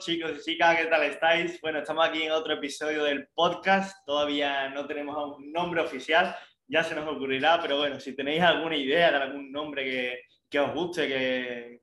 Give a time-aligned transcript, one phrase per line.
[0.00, 1.60] chicos y chicas, ¿qué tal estáis?
[1.60, 3.98] Bueno, estamos aquí en otro episodio del podcast.
[4.06, 6.34] Todavía no tenemos un nombre oficial,
[6.66, 10.58] ya se nos ocurrirá, pero bueno, si tenéis alguna idea de algún nombre que, que
[10.58, 11.80] os guste, que,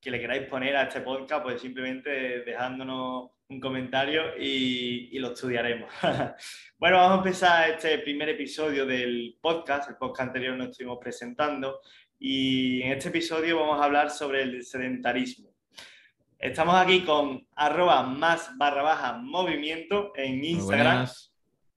[0.00, 5.32] que, le queráis poner a este podcast, pues simplemente dejándonos un comentario y, y lo
[5.32, 5.92] estudiaremos.
[6.78, 9.90] bueno, vamos a empezar este primer episodio del podcast.
[9.90, 11.80] El podcast anterior nos estuvimos presentando
[12.16, 15.55] y en este episodio vamos a hablar sobre el sedentarismo.
[16.46, 21.04] Estamos aquí con arroba más barra baja movimiento en Instagram.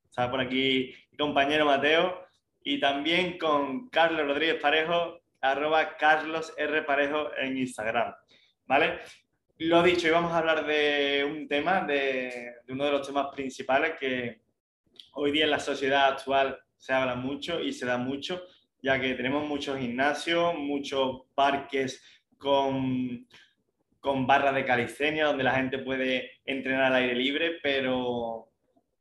[0.08, 2.24] Está por aquí mi compañero Mateo.
[2.64, 6.84] Y también con Carlos Rodríguez Parejo, arroba Carlos R.
[6.84, 8.14] Parejo en Instagram.
[8.68, 9.00] ¿Vale?
[9.58, 13.30] Lo dicho, y vamos a hablar de un tema, de, de uno de los temas
[13.34, 14.42] principales que
[15.14, 18.44] hoy día en la sociedad actual se habla mucho y se da mucho,
[18.84, 22.04] ya que tenemos muchos gimnasios, muchos parques
[22.38, 23.26] con
[24.00, 28.50] con barras de calistenia donde la gente puede entrenar al aire libre, pero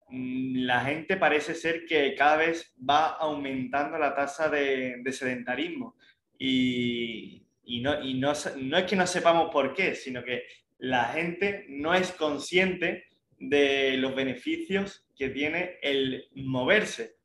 [0.08, 5.96] mm, la gente parece ser que cada vez va aumentando la tasa de, sedentarismo.
[6.38, 7.44] Y,
[7.82, 10.44] no, y no, es que no sepamos por qué, sino que
[10.78, 13.04] la gente no es consciente
[13.38, 17.16] de los beneficios que tiene el moverse,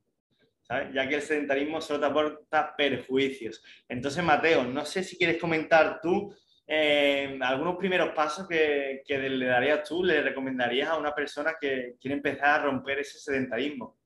[0.70, 3.64] ya que el sedentarismo solo te aporta perjuicios.
[3.88, 6.36] Entonces, Mateo, no sé si quieres comentar tú
[6.76, 12.16] eh, algunos primeros pasos que, le darías tú, le recomendarías a una persona que quiere
[12.16, 13.98] empezar a romper ese sedentarismo?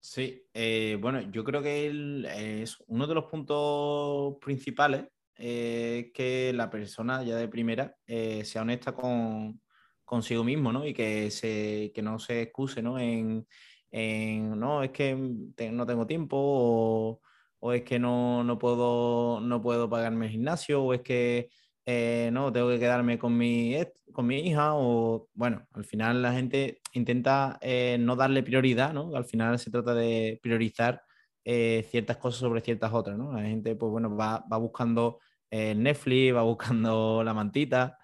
[0.00, 6.70] Sí, eh, bueno, yo creo que es uno de los puntos principales eh, que la
[6.70, 9.60] persona ya de primera sea honesta con,
[10.04, 10.86] consigo mismo, ¿no?
[10.86, 12.98] Y que, se, que no se excuse, ¿no?
[12.98, 13.46] En,
[13.90, 17.20] no, es que no tengo tiempo o
[17.66, 21.48] o es que no, no, puedo, no puedo pagarme el gimnasio, o es que
[21.86, 23.76] eh, no, tengo que quedarme con mi,
[24.12, 29.14] con mi hija, o bueno, al final la gente intenta eh, no darle prioridad, ¿no?
[29.16, 31.02] Al final se trata de priorizar
[31.44, 33.32] eh, ciertas cosas sobre ciertas otras, ¿no?
[33.32, 35.20] La gente, pues bueno, va, va buscando
[35.50, 37.98] Netflix, va buscando la mantita,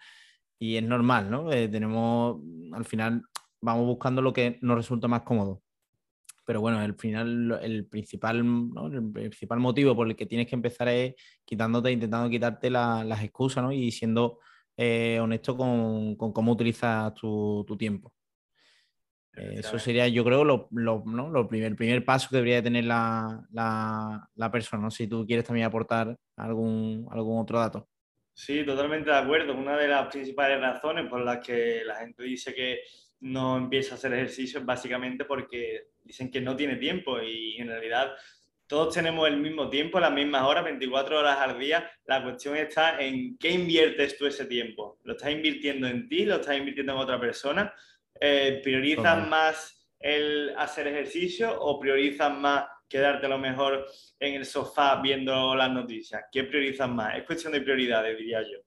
[0.59, 1.51] y es normal, ¿no?
[1.51, 2.41] tenemos,
[2.73, 3.25] al final,
[3.61, 5.62] vamos buscando lo que nos resulta más cómodo
[6.53, 8.45] pero bueno, al final el principal,
[8.93, 11.15] el principal motivo por el que tienes que empezar es
[11.47, 13.73] quitándote, intentando quitarte las excusas ¿no?
[13.73, 14.39] y siendo
[14.77, 18.13] eh, honesto con, con, cómo utilizas tu, tu tiempo.
[19.33, 21.31] eso sería, yo creo, lo, lo, ¿no?
[21.31, 24.83] lo primer, el primer paso que debería tener la, la, la, persona.
[24.83, 24.91] ¿no?
[24.91, 27.89] Si tú quieres también aportar algún, algún otro dato.
[28.35, 29.55] Sí, totalmente de acuerdo.
[29.55, 32.81] Una de las principales razones por las que la gente dice que
[33.21, 37.69] no empieza a hacer ejercicio es básicamente porque dicen que no tiene tiempo y en
[37.69, 38.15] realidad
[38.67, 41.91] todos tenemos el mismo tiempo, las mismas horas, 24 horas al día.
[42.07, 44.99] La cuestión está en qué inviertes tú ese tiempo.
[45.05, 46.25] ¿Lo estás invirtiendo en ti?
[46.25, 47.75] ¿Lo estás invirtiendo en otra persona?
[48.19, 53.87] Eh, ¿Priorizas más el hacer ejercicio o priorizas más quedarte a lo mejor
[54.19, 56.25] en el sofá viendo las noticias?
[56.33, 57.19] ¿Qué priorizas más?
[57.19, 58.59] Es cuestión de prioridades, diría yo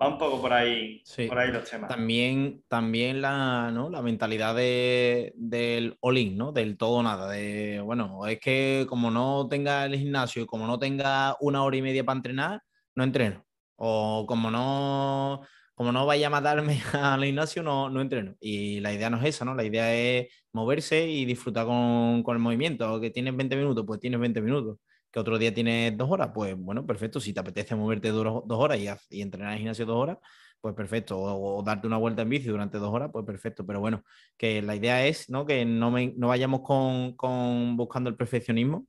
[0.00, 1.88] va un poco por ahí, por ahí los temas.
[1.88, 3.90] También, también la, ¿no?
[3.90, 6.52] la mentalidad de, del all-in, ¿no?
[6.52, 7.30] Del todo nada.
[7.30, 11.76] De, bueno, es que como no tenga el gimnasio y como no tenga una hora
[11.76, 12.62] y media para entrenar,
[12.94, 13.44] no entreno.
[13.76, 15.42] O como no,
[15.74, 18.36] como no vaya a matarme al gimnasio, no, no entreno.
[18.40, 19.54] Y la idea no es esa, ¿no?
[19.54, 23.00] La idea es moverse y disfrutar con, con el movimiento.
[23.00, 24.78] Que tienes 20 minutos, pues tienes 20 minutos
[25.14, 27.20] que otro día tienes dos horas, pues bueno, perfecto.
[27.20, 28.80] Si te apetece moverte dos, horas
[29.10, 30.18] y, entrenar en el gimnasio dos horas,
[30.60, 31.16] pues perfecto.
[31.16, 33.64] O, darte una vuelta en bici durante dos horas, pues perfecto.
[33.64, 34.02] Pero bueno,
[34.36, 35.46] que la idea es ¿no?
[35.46, 38.88] que no, no vayamos con, con, buscando el perfeccionismo.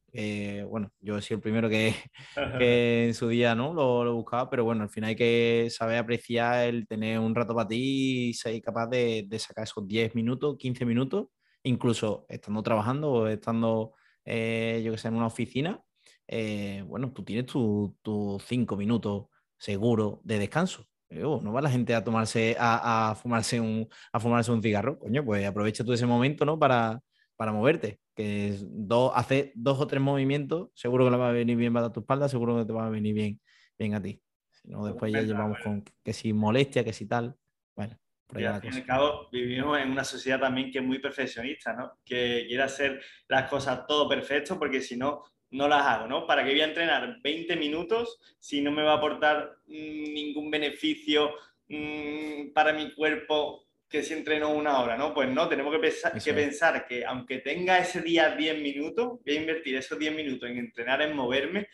[0.67, 1.93] bueno, yo he sido el primero que,
[2.59, 3.75] que en su día ¿no?
[3.75, 7.53] Lo, lo, buscaba, pero bueno, al final hay que saber apreciar el tener un rato
[7.53, 11.27] para ti y ser capaz de, de sacar esos 10 minutos, 15 minutos,
[11.61, 13.93] incluso estando trabajando o estando,
[14.25, 15.84] eh, yo que sé, en una oficina
[16.27, 19.25] eh, bueno, tú tienes tus cinco minutos
[19.57, 20.87] seguro de descanso.
[21.09, 24.97] Eh, oh, no va la gente a tomarse, a, fumarse un, a fumarse un cigarro,
[24.97, 26.57] coño, pues aprovecha tú ese momento, ¿no?
[26.57, 27.01] Para,
[27.35, 31.57] para moverte, que dos, hace dos o tres movimientos, seguro que le va a venir
[31.57, 33.39] bien para tu espalda, seguro que te va a venir bien,
[33.77, 34.21] bien a ti.
[34.51, 37.35] Si no, después ya llevamos con que si molestia, que si tal.
[37.75, 40.83] Bueno, por y al fin y al cabo vivimos en una sociedad también que es
[40.83, 41.99] muy perfeccionista, ¿no?
[42.03, 46.27] Que quiere hacer las cosas todo perfecto porque si no no las hago, ¿no?
[46.27, 50.51] ¿Para qué voy a entrenar 20 minutos si no me va a aportar mm, ningún
[50.51, 51.33] beneficio
[51.67, 55.13] mm, para mi cuerpo que si entreno una hora, ¿no?
[55.13, 59.35] Pues no, tenemos que pensar, que pensar que aunque tenga ese día 10 minutos, voy
[59.35, 61.67] a invertir esos 10 minutos en entrenar, en moverme,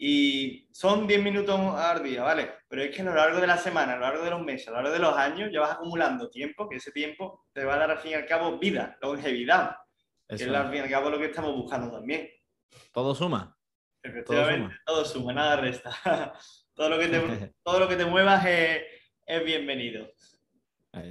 [0.00, 2.50] Y son 10 minutos al día, ¿vale?
[2.68, 4.68] Pero es que a lo largo de la semana, a lo largo de los meses,
[4.68, 7.74] a lo largo de los años, ya vas acumulando tiempo, que ese tiempo te va
[7.74, 9.76] a dar al fin y al cabo vida, longevidad,
[10.28, 12.28] que es al fin y al cabo lo que estamos buscando también.
[12.92, 13.56] Todo suma.
[14.02, 15.90] Efectivamente, todo suma, nada resta.
[16.74, 17.20] todo, lo que te,
[17.62, 18.82] todo lo que te muevas es,
[19.26, 20.08] es bienvenido.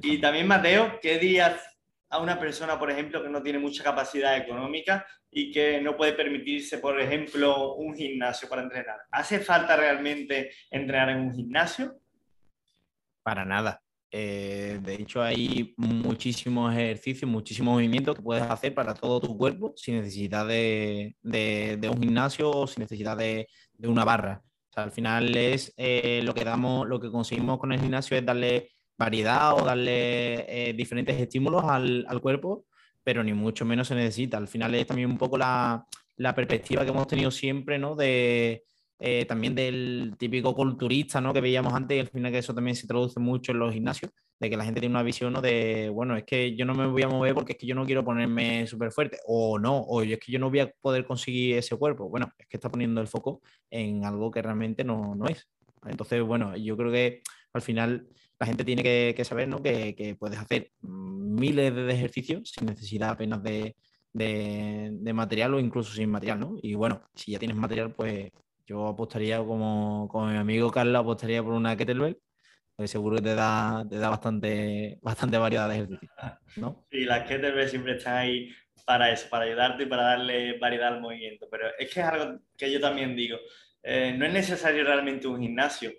[0.02, 1.78] Y también, Mateo, ¿qué días
[2.10, 6.14] a una persona, por ejemplo, que no tiene mucha capacidad económica y que no puede
[6.14, 8.98] permitirse, por ejemplo, un gimnasio para entrenar.
[9.12, 12.00] ¿Hace falta realmente entrenar en un gimnasio?
[13.24, 13.82] Para nada.
[14.12, 19.74] Eh, de hecho, hay muchísimos ejercicios, muchísimos movimientos que puedes hacer para todo tu cuerpo
[19.76, 21.16] sin necesidad de,
[21.92, 23.48] un gimnasio o sin necesidad de,
[23.84, 24.42] una barra.
[24.76, 28.72] al final es eh, lo que damos, lo que conseguimos con el gimnasio es darle
[28.98, 32.66] variedad o darle eh, diferentes estímulos al, al, cuerpo,
[33.04, 34.38] pero ni mucho menos se necesita.
[34.38, 35.86] Al final es también un poco la,
[36.18, 37.96] la perspectiva que hemos tenido siempre, ¿no?
[37.96, 38.64] De,
[39.00, 41.34] eh, también del típico culturista, ¿no?
[41.34, 44.12] Que veíamos antes y al final que eso también se traduce mucho en los gimnasios,
[44.40, 45.42] de que la gente tiene una visión, ¿no?
[45.42, 47.86] De, bueno, es que yo no me voy a mover porque es que yo no
[47.86, 51.58] quiero ponerme súper fuerte, o no, o es que yo no voy a poder conseguir
[51.58, 52.10] ese cuerpo.
[52.10, 55.48] Bueno, es que está poniendo el foco en algo que realmente no, no es.
[55.86, 57.22] Entonces, bueno, yo creo que
[57.54, 58.08] al final
[58.40, 59.62] la gente tiene que, saber ¿no?
[59.62, 63.76] que, puedes hacer miles de ejercicios sin necesidad apenas de,
[65.14, 66.56] material o incluso sin material, ¿no?
[66.62, 68.32] Y bueno, si ya tienes material, pues
[68.68, 72.20] yo apostaría como, como mi amigo Carlos, apostaría por una kettlebell,
[72.76, 76.12] pues seguro que te da, te da bastante, bastante variedad de ejercicios,
[76.58, 76.86] ¿no?
[76.92, 78.54] Sí, las kettlebells siempre están ahí
[78.86, 82.40] para eso, para ayudarte y para darle variedad al movimiento, pero es que es algo
[82.58, 83.38] que yo también digo,
[83.82, 85.92] eh, no es necesario realmente un gimnasio,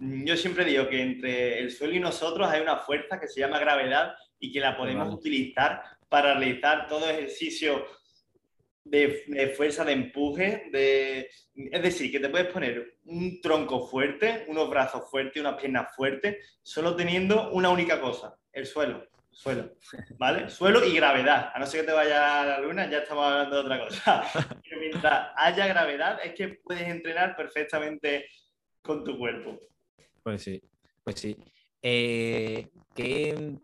[0.00, 3.60] yo siempre digo que entre el suelo y nosotros hay una fuerza que se llama
[3.60, 7.84] gravedad y que la podemos utilizar para realizar todo ejercicio
[8.84, 14.68] de, fuerza de empuje, de, es decir, que te puedes poner un tronco fuerte, unos
[14.70, 19.06] brazos fuertes, unas piernas fuertes, solo teniendo una única cosa, el suelo.
[19.30, 19.74] Suelo,
[20.18, 20.48] ¿vale?
[20.48, 21.50] Suelo y gravedad.
[21.52, 24.22] A no ser que te vaya a la luna, ya estamos hablando de otra cosa.
[24.62, 28.28] Pero mientras haya gravedad, es que puedes entrenar perfectamente
[28.80, 29.58] con tu cuerpo.
[30.22, 30.62] Pues sí,
[31.02, 31.36] pues sí.
[31.82, 33.58] Eh, ¿qué,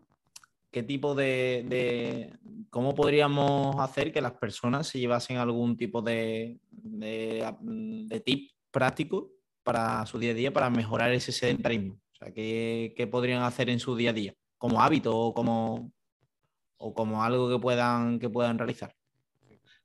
[0.71, 2.33] tipo de,
[2.69, 9.31] ¿Cómo podríamos hacer que las personas se llevasen algún tipo de, de, tip práctico
[9.63, 11.95] para su día a día para mejorar ese sedentarismo?
[12.13, 14.33] O sea, ¿qué, podrían hacer en su día a día?
[14.57, 15.91] ¿Como hábito o como,
[16.77, 18.95] o como algo que puedan, que puedan realizar?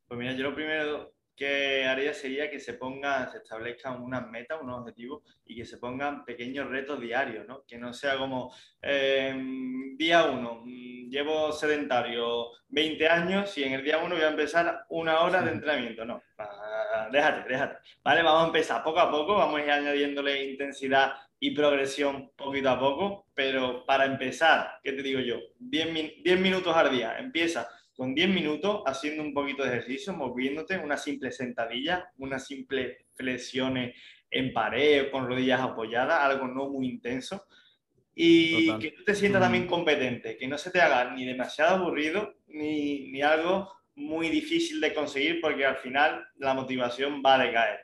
[0.07, 4.59] Pues mira, yo lo primero que haría sería que se pongan, se establezcan unas metas,
[4.61, 7.65] unos objetivos y que se pongan pequeños retos diarios, ¿no?
[7.67, 13.85] Que no sea como em, día uno, mm, llevo sedentario 20 años y en el
[13.85, 16.05] día uno voy a empezar una hora de entrenamiento.
[16.05, 16.23] No,
[17.13, 17.77] déjate, déjate.
[18.03, 22.71] Vale, vamos a empezar poco a poco, vamos a ir añadiéndole intensidad y progresión poquito
[22.71, 25.37] a poco, pero para empezar, ¿qué te digo yo?
[25.59, 30.77] 10, 10 minutos al día, empieza con 10 minutos haciendo un poquito de ejercicio, moviéndote,
[30.79, 33.97] una simple sentadilla, una simple flexiones
[34.31, 37.47] en pared con rodillas apoyadas, algo no muy intenso.
[38.15, 39.69] Y que tú te sientas también mm.
[39.69, 44.95] competente, que no se te haga ni demasiado aburrido ni, ni algo muy difícil de
[44.95, 47.81] conseguir porque al final la motivación va a decaer.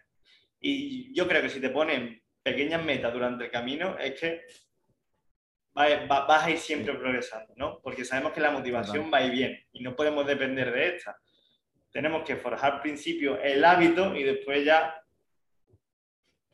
[0.60, 4.42] Y yo creo que si te ponen pequeñas metas durante el camino es que
[5.74, 7.80] vas a ir siempre progresando, ¿no?
[7.82, 11.16] Porque sabemos que la motivación va ir bien y no podemos depender de esta.
[11.90, 15.02] Tenemos que forjar al principio el hábito y después ya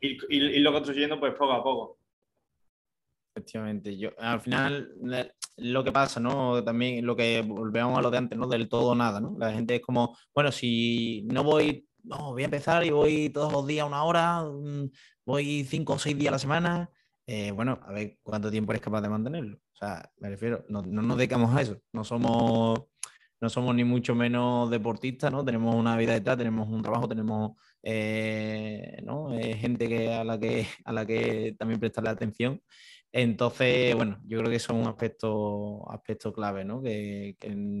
[0.01, 1.99] ir, irlo construyendo pues poco a poco.
[3.35, 4.91] Efectivamente, yo al final
[5.57, 6.63] lo que pasa, ¿no?
[6.63, 8.47] También lo que volvemos a lo de antes, ¿no?
[8.47, 9.35] Del todo nada, ¿no?
[9.37, 13.51] La gente es como, bueno, si no voy, no, voy a empezar y voy todos
[13.51, 14.89] los días una hora, mm,
[15.25, 16.89] voy cinco o seis días a la semana,
[17.31, 19.57] eh, bueno, a ver cuánto tiempo eres capaz de mantenerlo.
[19.57, 21.79] O sea, me refiero, no, nos dedicamos a eso.
[21.93, 22.85] No somos,
[23.39, 25.45] no somos ni mucho menos deportistas, ¿no?
[25.45, 27.51] Tenemos una vida detrás, tenemos un trabajo, tenemos
[27.83, 29.31] eh, ¿no?
[29.37, 32.63] Eh, gente que, a, la que, a la que también prestarle atención.
[33.11, 36.81] Entonces, bueno, yo creo que son un aspecto, aspecto clave, ¿no?
[36.81, 37.35] Que,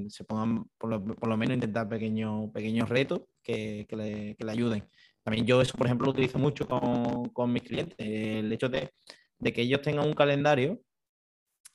[0.09, 4.87] se pongan, por lo, menos, intentar pequeños, pequeños retos que, que, le, que, le, ayuden.
[5.23, 7.95] También yo eso, por ejemplo, lo utilizo mucho con, con mis clientes.
[7.97, 8.91] El hecho de
[9.39, 10.81] de que ellos tengan un calendario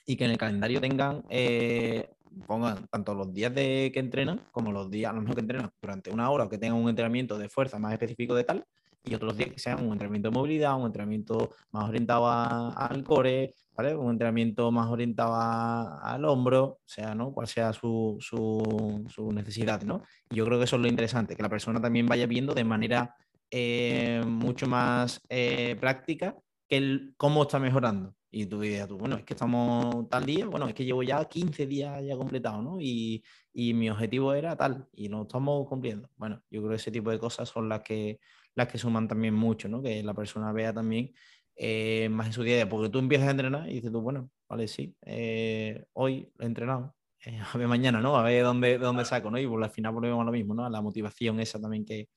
[0.06, 2.10] y que en el calendario tengan, eh,
[2.46, 5.70] pongan tanto los días de que entrenan como los días, a lo mejor que entrenan
[5.80, 8.66] durante una hora o que tengan un entrenamiento de fuerza más específico de tal,
[9.02, 13.54] y otros días que sean un entrenamiento de movilidad, un entrenamiento más orientado al core.
[13.76, 17.32] Un entrenamiento más orientado al hombro, o sea, ¿no?
[17.32, 20.02] Cuál sea su, su, su, necesidad, ¿no?
[20.30, 22.62] Y yo creo que eso es lo interesante, que la persona también vaya viendo de
[22.62, 23.16] manera
[23.50, 26.36] eh, mucho más eh, práctica
[26.68, 28.14] que el cómo está mejorando.
[28.30, 31.24] Y tú dices, tú, bueno, es que estamos tal día, bueno, es que llevo ya
[31.24, 32.80] 15 días ya completado, ¿no?
[32.80, 36.10] Y, y, mi objetivo era tal, y no estamos cumpliendo.
[36.16, 38.18] Bueno, yo creo que ese tipo de cosas son las que,
[38.56, 39.80] las que suman también mucho, ¿no?
[39.80, 41.12] Que la persona vea también
[41.56, 44.00] eh, más en su día a día, porque tú empiezas a entrenar y dices tú,
[44.00, 48.16] bueno, vale, sí, eh, hoy he entrenado, eh, a ver mañana, ¿no?
[48.16, 49.38] A ver dónde, dónde saco, ¿no?
[49.38, 50.66] Y pues, al final volvemos a lo mismo, ¿no?
[50.66, 52.08] A la motivación esa también que,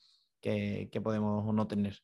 [0.41, 1.99] que, que podemos no tener.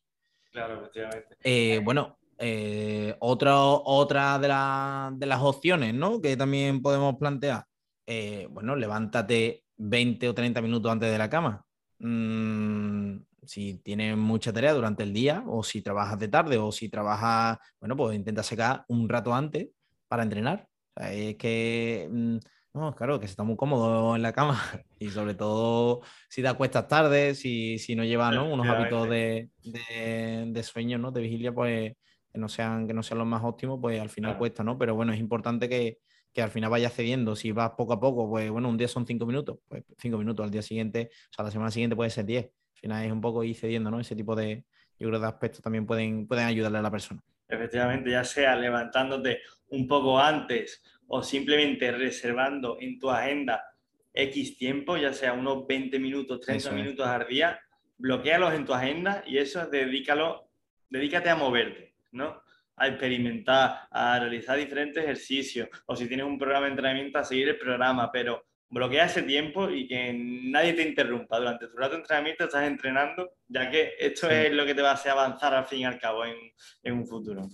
[0.51, 1.79] Claro, efectivamente.
[1.79, 6.21] bueno, eh, otra, otra de, de, las opciones ¿no?
[6.21, 7.65] que también podemos plantear,
[8.05, 11.65] eh, bueno, levántate 20 o 30 minutos antes de la cama.
[11.99, 16.89] Mm, si tienes mucha tarea durante el día o si trabajas de tarde o si
[16.89, 19.69] trabajas, bueno, pues intenta sacar un rato antes
[20.07, 20.67] para entrenar.
[20.95, 22.37] es que, mm,
[22.73, 24.59] no, claro, que se está muy cómodo en la cama
[24.99, 28.51] y sobre todo si te acuestas tarde, si, si no llevas ¿no?
[28.51, 31.11] unos hábitos de, de, de, sueño, ¿no?
[31.11, 31.93] de vigilia, pues
[32.33, 34.75] que no sean, que no sean los más óptimos, pues al final cuesta, ¿no?
[34.77, 35.99] Pero bueno, es importante que,
[36.33, 37.35] que al final vaya cediendo.
[37.35, 40.43] Si vas poco a poco, pues bueno, un día son cinco minutos, pues cinco minutos,
[40.43, 42.45] al día siguiente, o sea, la semana siguiente puede ser diez.
[42.45, 43.99] Al final es un poco ir cediendo, ¿no?
[43.99, 44.65] Ese tipo de,
[44.97, 47.21] yo creo, de aspectos también pueden, pueden ayudarle a la persona.
[47.47, 53.63] Efectivamente, ya sea levantándote un poco antes o simplemente reservando en tu agenda
[54.11, 57.59] X tiempo, ya sea unos 20 minutos, 30 minutos al día,
[57.97, 60.49] bloquealos en tu agenda y eso dedícalo,
[60.89, 62.41] dedícate a moverte ¿no?
[62.75, 67.49] A experimentar, a realizar diferentes ejercicios, o si tienes un programa de entrenamiento, a seguir
[67.49, 71.37] el programa, pero bloquea ese tiempo y que nadie te interrumpa.
[71.37, 74.91] Durante tu rato de entrenamiento estás entrenando, ya que esto es lo que te va
[74.91, 77.47] a hacer avanzar al fin y al cabo en, un futuro.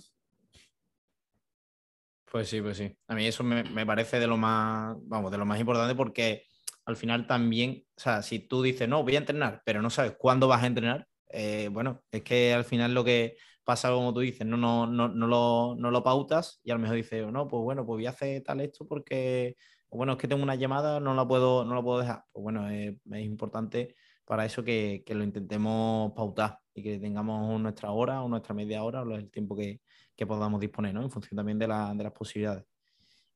[2.24, 2.96] Pues sí, pues sí.
[3.08, 6.46] A mí eso me, me, parece de lo más, vamos, de lo más importante porque
[6.86, 10.14] al final también, o sea, si tú dices, no, voy a entrenar, pero no sabes
[10.16, 13.36] cuándo vas a entrenar, eh, bueno, es que al final lo que
[13.70, 16.80] pasa como tú dices, no, no, no, no, lo, no lo pautas y a lo
[16.80, 19.54] mejor dices, no, pues bueno, pues voy a hacer tal esto porque,
[19.92, 22.24] bueno, es que tengo una llamada, no la puedo, no la puedo dejar.
[22.32, 27.60] Pues bueno, es, es importante para eso que, que, lo intentemos pautar y que tengamos
[27.60, 29.80] nuestra hora o nuestra media hora o el tiempo que,
[30.16, 31.02] que podamos disponer, ¿no?
[31.02, 32.64] En función también de, la, de las posibilidades.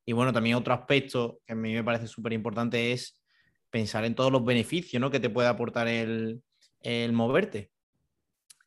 [0.05, 3.23] Y bueno, también otro aspecto que a mí me parece súper importante es
[3.71, 5.12] pensar en todos los beneficios ¿no?
[5.12, 6.43] que te puede aportar el,
[6.81, 7.71] el moverte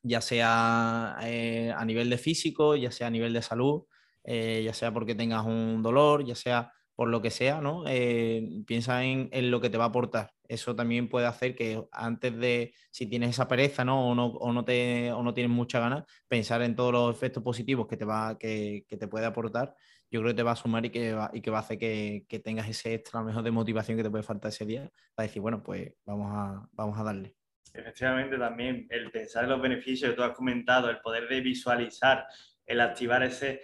[0.08, 3.84] ya sea eh, a nivel de físico, ya sea a nivel de salud,
[4.24, 7.84] eh, ya sea porque tengas un dolor, ya sea por lo que sea, ¿no?
[7.86, 10.32] Eh, piensa en, lo que te va a aportar.
[10.48, 14.10] Eso también puede hacer que antes de, si tienes esa pereza, ¿no?
[14.10, 17.42] O no, o no, te, o no tienes mucha ganas, pensar en todos los efectos
[17.42, 19.76] positivos que te, va, que, que te puede aportar,
[20.10, 21.78] yo creo que te va a sumar y que va, y que va a hacer
[21.78, 25.28] que, que tengas ese extra mejor de motivación que te puede faltar ese día para
[25.28, 27.37] decir, bueno, pues vamos a, vamos a darle.
[27.74, 32.26] Efectivamente, también el pensar en los beneficios que tú has comentado, el poder de visualizar,
[32.66, 33.62] el activar ese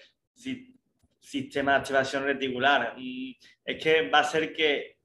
[1.18, 2.94] sistema de activación reticular,
[3.64, 4.98] es que va a ser que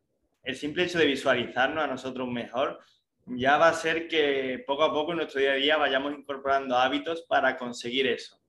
[0.44, 2.80] el simple hecho de visualizarnos a nosotros mejor
[3.26, 6.76] ya va a ser que poco a poco en nuestro día a día vayamos incorporando
[6.76, 8.40] hábitos para conseguir eso.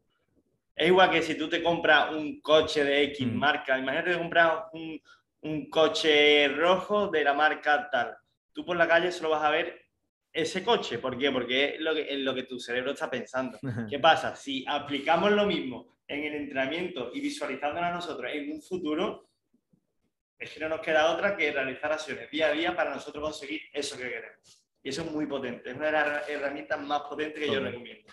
[0.74, 3.36] Es igual que si tú te compras un coche de X mm.
[3.36, 5.00] marca, imagínate que compras un,
[5.42, 8.16] un coche rojo de la marca tal.
[8.52, 9.89] Tú por la calle solo vas a ver
[10.32, 10.98] ese coche.
[10.98, 11.30] ¿Por qué?
[11.30, 13.58] Porque es lo que, lo que tu cerebro está pensando.
[13.90, 14.34] ¿Qué pasa?
[14.36, 19.28] Si aplicamos lo mismo en el entrenamiento y visualizándolo a nosotros en un futuro,
[20.38, 23.60] es que no nos queda otra que realizar acciones día a día para nosotros conseguir
[23.72, 24.66] eso que queremos.
[24.82, 25.70] Y eso es muy potente.
[25.70, 28.10] Es una de las herramientas más potentes que yo recomiendo.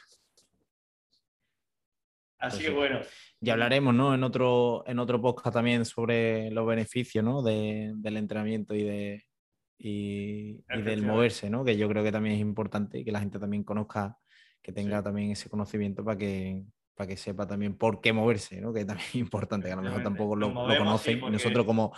[2.39, 3.01] Así que bueno.
[3.39, 4.13] Ya hablaremos ¿no?
[4.13, 7.41] en, otro, en otro podcast también sobre los beneficios ¿no?
[7.41, 9.25] del entrenamiento y de,
[9.77, 11.63] y, del moverse, ¿no?
[11.63, 14.17] Que yo creo que también es importante que la gente también conozca,
[14.62, 16.63] que tenga también ese conocimiento para que,
[16.96, 18.74] para que sepa también por qué moverse, ¿no?
[18.74, 21.19] Que también es importante, que a lo mejor tampoco lo, conocen.
[21.19, 21.93] nosotros como,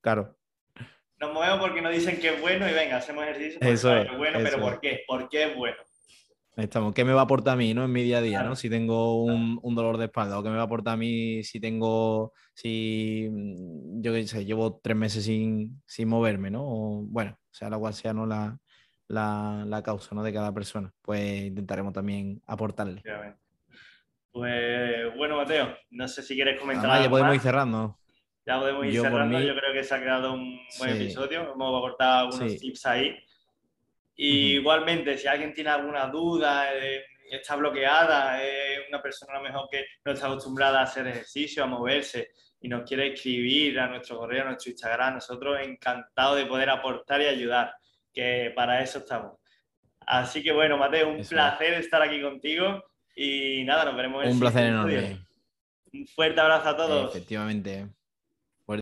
[0.00, 0.36] claro.
[1.18, 3.58] Nos movemos porque nos dicen que es bueno y venga, hacemos ejercicio.
[3.62, 5.00] Eso es, bueno, pero ¿por qué?
[5.06, 5.76] ¿Por qué es bueno?
[6.56, 6.94] Estamos.
[6.94, 7.84] ¿Qué me va a aportar a mí ¿no?
[7.84, 8.42] en mi día a día?
[8.42, 8.56] ¿no?
[8.56, 11.44] Si tengo un, un, dolor de espalda, o qué me va a aportar a mí
[11.44, 16.62] si tengo, si mm, yo qué sé, llevo tres meses sin, sin moverme, ¿no?
[16.64, 18.24] O, bueno, sea la cual sea ¿no?
[18.24, 18.58] la,
[19.08, 20.22] la, la, causa ¿no?
[20.22, 23.02] de cada persona, pues intentaremos también aportarle.
[24.32, 26.90] Pues bueno, Mateo, no sé si quieres comentar.
[26.90, 27.98] Ah, ya podemos ir cerrando.
[28.46, 29.40] Ya podemos ir cerrando.
[29.40, 31.52] Yo creo que se ha quedado un buen episodio.
[31.52, 33.14] Hemos aportado algunos tips ahí.
[34.16, 39.68] Igualmente, si alguien tiene alguna duda, eh, está bloqueada, es una persona a lo mejor
[39.70, 42.30] que no está acostumbrada a hacer ejercicio, a moverse
[42.60, 47.20] y nos quiere escribir a nuestro correo, a nuestro Instagram, nosotros encantados de poder aportar
[47.20, 47.74] y ayudar,
[48.12, 49.38] que para eso estamos.
[50.00, 52.82] Así que bueno, Mateo, un placer estar aquí contigo
[53.14, 55.26] y nada, nos veremos en Un placer enorme.
[55.92, 57.10] Un fuerte abrazo a todos.
[57.14, 57.88] Efectivamente.